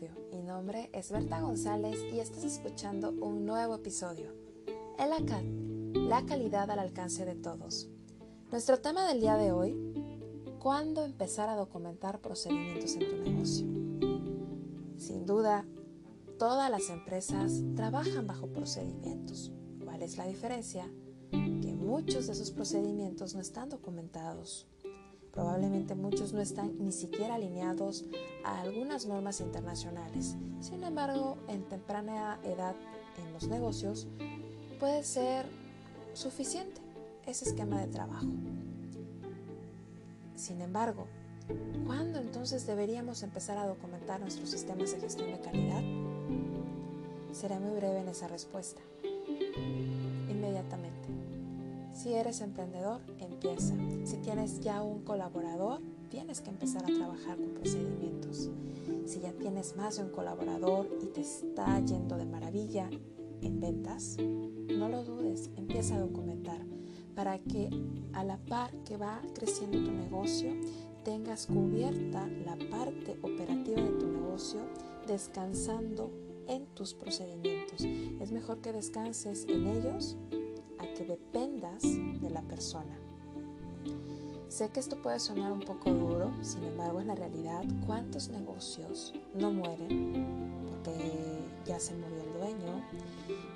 [0.00, 0.10] episodio.
[0.32, 4.32] Mi nombre es Berta González y estás escuchando un nuevo episodio.
[4.98, 5.42] El ACAD,
[5.94, 7.88] la calidad al alcance de todos.
[8.50, 9.76] Nuestro tema del día de hoy,
[10.58, 13.66] ¿cuándo empezar a documentar procedimientos en tu negocio?
[14.96, 15.66] Sin duda,
[16.38, 19.52] todas las empresas trabajan bajo procedimientos.
[19.84, 20.90] ¿Cuál es la diferencia?
[21.30, 24.66] Que muchos de esos procedimientos no están documentados
[25.32, 28.04] Probablemente muchos no están ni siquiera alineados
[28.44, 30.36] a algunas normas internacionales.
[30.60, 32.74] Sin embargo, en temprana edad
[33.18, 34.08] en los negocios
[34.78, 35.46] puede ser
[36.14, 36.80] suficiente
[37.26, 38.26] ese esquema de trabajo.
[40.34, 41.06] Sin embargo,
[41.86, 45.82] ¿cuándo entonces deberíamos empezar a documentar nuestros sistemas de gestión de calidad?
[47.32, 48.80] Seré muy breve en esa respuesta.
[50.28, 51.08] Inmediatamente.
[51.94, 53.00] Si eres emprendedor,
[54.04, 58.50] Si tienes ya un colaborador, tienes que empezar a trabajar con procedimientos.
[59.06, 62.90] Si ya tienes más de un colaborador y te está yendo de maravilla
[63.40, 66.60] en ventas, no lo dudes, empieza a documentar
[67.14, 67.70] para que
[68.12, 70.50] a la par que va creciendo tu negocio,
[71.04, 74.60] tengas cubierta la parte operativa de tu negocio
[75.06, 76.10] descansando
[76.46, 77.82] en tus procedimientos.
[78.20, 80.16] Es mejor que descanses en ellos
[80.94, 83.09] que dependas de la persona.
[84.50, 89.14] Sé que esto puede sonar un poco duro, sin embargo en la realidad, ¿cuántos negocios
[89.32, 92.84] no mueren porque ya se murió el dueño,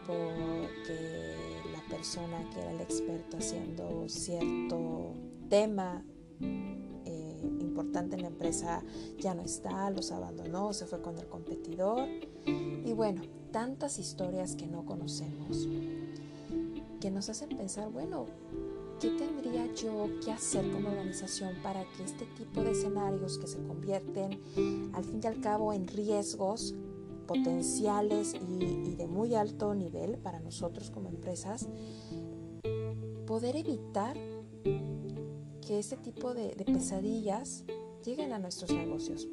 [0.06, 1.37] porque
[1.72, 5.15] la persona que era el experto haciendo cierto
[5.48, 6.05] tema
[6.41, 8.84] eh, importante en la empresa
[9.19, 12.09] ya no está, los abandonó, se fue con el competidor.
[12.47, 15.67] Y bueno, tantas historias que no conocemos
[17.05, 18.25] que nos hacen pensar, bueno,
[19.00, 23.62] ¿qué tendría yo que hacer como organización para que este tipo de escenarios que se
[23.62, 24.41] convierten
[24.92, 26.75] al fin y al cabo en riesgos
[27.27, 31.66] potenciales y, de muy alto nivel para nosotros como empresas,
[33.27, 34.16] poder evitar
[35.66, 37.65] que este tipo de, de pesadillas
[38.05, 39.28] lleguen a nuestros negocios?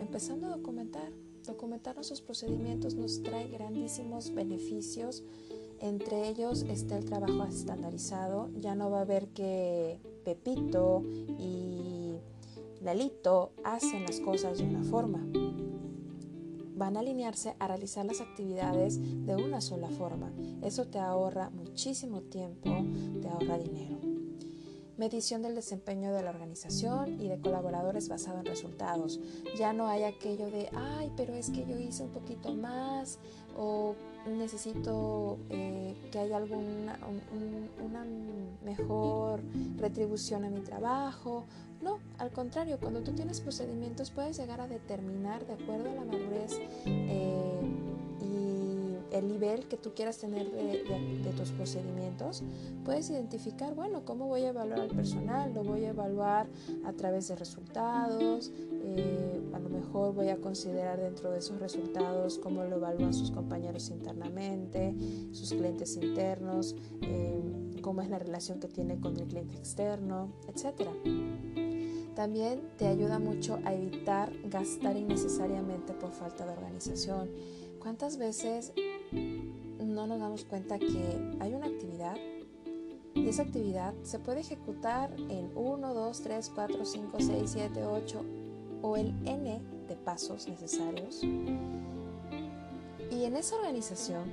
[0.00, 1.12] Empezando a documentar.
[1.46, 5.24] Documentar nuestros procedimientos nos trae grandísimos beneficios
[5.80, 8.50] entre ellos está el trabajo estandarizado.
[8.58, 11.02] Ya no va a haber que Pepito
[11.38, 12.16] y
[12.82, 15.26] Lalito hacen las cosas de una forma.
[16.76, 20.32] Van a alinearse a realizar las actividades de una sola forma.
[20.62, 22.70] Eso te ahorra muchísimo tiempo,
[23.20, 24.09] te ahorra dinero.
[25.00, 29.18] Medición del desempeño de la organización y de colaboradores basado en resultados.
[29.56, 33.18] Ya no hay aquello de, ay, pero es que yo hice un poquito más
[33.56, 33.94] o
[34.26, 36.98] necesito eh, que haya alguna
[37.82, 38.04] una
[38.62, 39.40] mejor
[39.78, 41.46] retribución a mi trabajo.
[41.80, 46.04] No, al contrario, cuando tú tienes procedimientos puedes llegar a determinar de acuerdo a la
[46.04, 47.60] madurez eh,
[49.12, 52.42] el nivel que tú quieras tener de, tus procedimientos,
[52.84, 56.48] puedes identificar, bueno, cómo voy a evaluar al personal, lo voy a evaluar
[56.84, 62.38] a través de resultados, eh, a lo mejor voy a considerar dentro de esos resultados
[62.38, 64.94] cómo lo evalúan sus compañeros internamente,
[65.32, 67.40] sus clientes internos, eh,
[67.80, 70.88] cómo es la relación que tiene con el cliente externo, etc.
[72.14, 77.30] También te ayuda mucho a evitar gastar innecesariamente por falta de organización.
[77.78, 78.72] ¿Cuántas veces
[79.12, 82.16] no nos damos cuenta que hay una actividad
[83.14, 88.24] y esa actividad se puede ejecutar en 1, 2, 3, 4, 5, 6, 7, 8
[88.82, 91.22] o el N de pasos necesarios.
[93.10, 94.30] Y en esa organización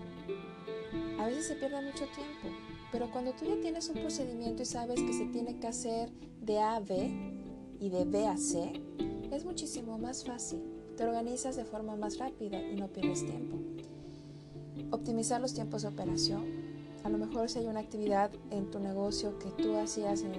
[1.20, 2.56] a veces se pierde mucho tiempo,
[2.92, 6.12] pero cuando tú ya tienes un procedimiento y sabes que se tiene que hacer
[6.42, 7.12] de A a B
[7.80, 8.72] y de B a C,
[9.32, 10.62] es muchísimo más fácil.
[10.96, 13.58] Te organizas de forma más rápida y no pierdes tiempo.
[14.92, 16.46] Optimizar los tiempos de operación.
[17.04, 20.32] A lo mejor si hay una actividad en tu negocio que tú hacías en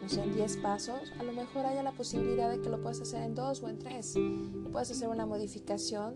[0.00, 3.00] no sé, en 10 pasos, a lo mejor haya la posibilidad de que lo puedas
[3.00, 4.14] hacer en 2 o en 3.
[4.72, 6.14] Puedes hacer una modificación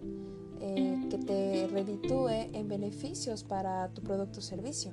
[0.61, 4.93] eh, que te reditúe en beneficios para tu producto o servicio.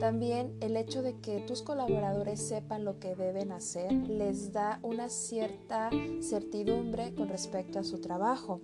[0.00, 5.08] También el hecho de que tus colaboradores sepan lo que deben hacer les da una
[5.08, 5.88] cierta
[6.20, 8.60] certidumbre con respecto a su trabajo.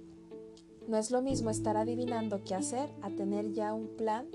[0.88, 4.26] No es lo mismo estar adivinando qué hacer a tener ya un plan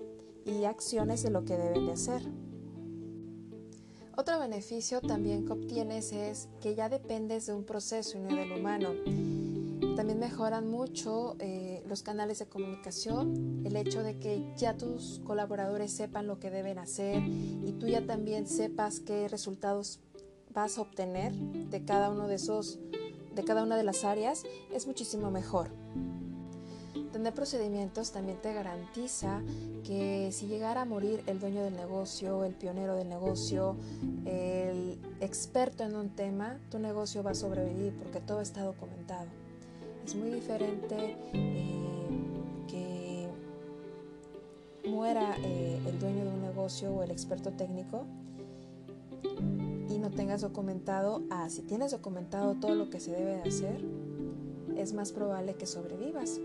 [0.45, 2.21] y acciones de lo que deben de hacer.
[4.17, 8.53] Otro beneficio también que obtienes es que ya dependes de un proceso y no del
[8.53, 8.93] humano.
[9.97, 15.91] También mejoran mucho eh, los canales de comunicación, el hecho de que ya tus colaboradores
[15.91, 19.99] sepan lo que deben hacer y tú ya también sepas qué resultados
[20.53, 22.79] vas a obtener de cada uno de esos
[23.35, 25.69] de cada una de las áreas es muchísimo mejor.
[27.15, 29.41] Tener procedimientos también te garantiza
[29.85, 33.77] que si llegara a morir el dueño del negocio, el pionero del negocio,
[34.25, 39.27] el experto en un tema, tu negocio va a sobrevivir porque todo está documentado.
[40.05, 42.09] Es muy diferente eh,
[42.67, 43.29] que
[44.89, 48.03] muera eh, el dueño de un negocio o el experto técnico
[49.89, 53.79] y no tengas documentado, ah, si tienes documentado todo lo que se debe de hacer,
[54.75, 56.41] es más probable que sobrevivas.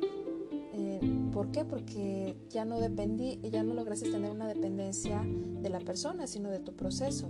[0.72, 1.00] Eh,
[1.32, 1.64] ¿Por qué?
[1.64, 6.60] Porque ya no dependí, ya no lograste tener una dependencia de la persona, sino de
[6.60, 7.28] tu proceso.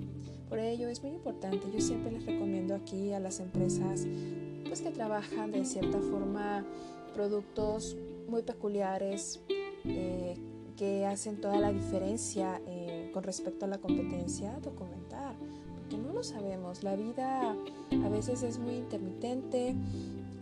[0.49, 1.67] Por ello es muy importante.
[1.73, 4.07] Yo siempre les recomiendo aquí a las empresas
[4.67, 6.65] pues que trabajan de cierta forma
[7.15, 7.97] productos
[8.29, 9.41] muy peculiares
[9.85, 10.37] eh,
[10.77, 15.35] que hacen toda la diferencia eh, con respecto a la competencia, documentar,
[15.77, 16.83] porque no lo sabemos.
[16.83, 17.57] La vida
[18.05, 19.75] a veces es muy intermitente,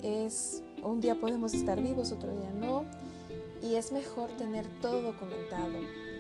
[0.02, 2.84] es un día podemos estar vivos, otro día no.
[3.62, 5.72] Y es mejor tener todo documentado,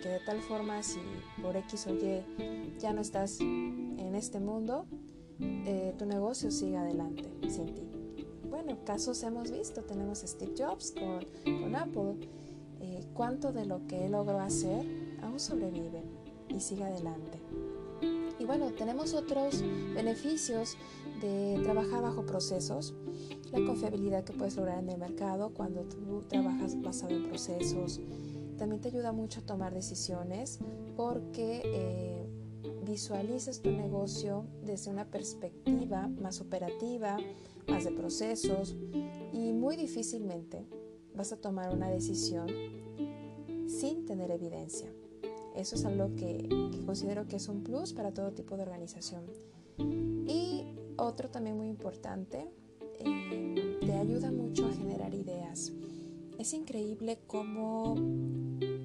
[0.02, 0.98] que de tal forma si
[1.40, 2.24] por X o Y
[2.78, 4.86] ya no estás en este mundo,
[5.40, 7.88] eh, tu negocio siga adelante sin ti.
[8.50, 12.28] Bueno, casos hemos visto, tenemos Steve Jobs con, con Apple.
[12.80, 14.86] Eh, ¿Cuánto de lo que él logró hacer
[15.22, 16.02] aún sobrevive
[16.48, 17.38] y sigue adelante?
[18.38, 19.62] Y bueno, tenemos otros
[19.94, 20.76] beneficios
[21.20, 22.94] de trabajar bajo procesos
[23.52, 28.00] la confiabilidad que puedes lograr en el mercado cuando tú trabajas basado en procesos.
[28.56, 30.58] También te ayuda mucho a tomar decisiones
[30.96, 32.26] porque eh,
[32.84, 37.16] visualizas tu negocio desde una perspectiva más operativa,
[37.68, 38.76] más de procesos
[39.32, 40.66] y muy difícilmente
[41.14, 42.48] vas a tomar una decisión
[43.66, 44.92] sin tener evidencia.
[45.54, 49.24] Eso es algo que, que considero que es un plus para todo tipo de organización.
[50.26, 50.64] Y
[50.96, 52.48] otro también muy importante
[53.80, 55.72] te ayuda mucho a generar ideas.
[56.38, 57.96] Es increíble cómo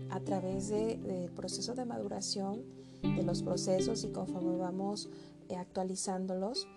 [0.10, 2.64] a través del proceso de maduración
[3.02, 5.10] de los procesos y conforme vamos
[5.50, 6.68] eh, actualizándolos,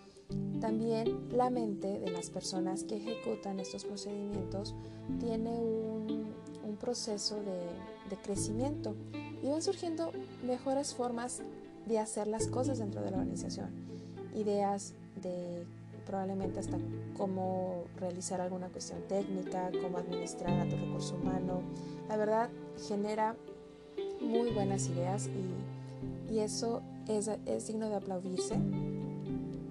[0.60, 4.74] también la mente de las personas que ejecutan estos procedimientos
[5.20, 6.34] tiene un,
[6.80, 7.58] proceso de,
[8.10, 8.94] de, crecimiento
[9.42, 10.12] y van surgiendo
[10.46, 11.40] mejores formas
[11.86, 13.70] de hacer las cosas dentro de la organización.
[14.34, 15.64] Ideas de
[16.06, 16.78] probablemente hasta
[17.16, 21.60] cómo realizar alguna cuestión técnica, cómo administrar a tu recurso humano.
[22.08, 22.48] La verdad
[22.88, 23.36] genera
[24.20, 28.56] muy buenas ideas y, eso es, es digno de aplaudirse.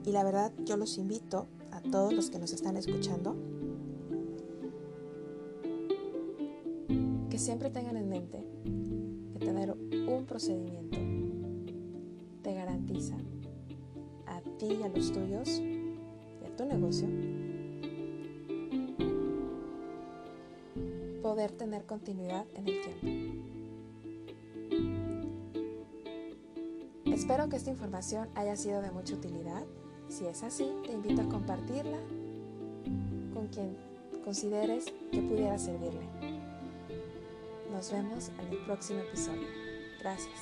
[0.06, 3.36] Y la verdad yo los invito a todos los que nos están escuchando
[7.30, 8.44] que siempre tengan en mente
[9.34, 10.98] que tener un procedimiento
[12.42, 13.16] te garantiza
[14.28, 15.62] a ti y a los tuyos
[16.56, 17.08] tu negocio,
[21.22, 23.08] poder tener continuidad en el tiempo.
[27.06, 29.64] Espero que esta información haya sido de mucha utilidad.
[30.10, 31.98] Si es así, te invito a compartirla
[33.34, 33.76] con quien
[34.24, 36.08] consideres que pudiera servirle.
[37.72, 39.48] Nos vemos en el próximo episodio.
[40.00, 40.36] Gracias.